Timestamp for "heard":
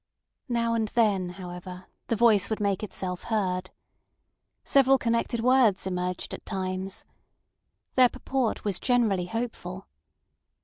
3.25-3.69